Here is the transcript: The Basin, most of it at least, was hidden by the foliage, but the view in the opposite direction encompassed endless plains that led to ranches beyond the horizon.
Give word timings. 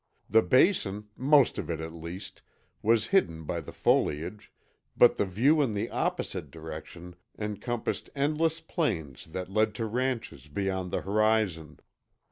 The 0.27 0.41
Basin, 0.41 1.09
most 1.15 1.59
of 1.59 1.69
it 1.69 1.79
at 1.79 1.93
least, 1.93 2.41
was 2.81 3.05
hidden 3.13 3.43
by 3.43 3.61
the 3.61 3.71
foliage, 3.71 4.51
but 4.97 5.17
the 5.17 5.25
view 5.27 5.61
in 5.61 5.75
the 5.75 5.91
opposite 5.91 6.49
direction 6.49 7.15
encompassed 7.37 8.09
endless 8.15 8.61
plains 8.61 9.25
that 9.25 9.51
led 9.51 9.75
to 9.75 9.85
ranches 9.85 10.47
beyond 10.47 10.89
the 10.89 11.01
horizon. 11.01 11.81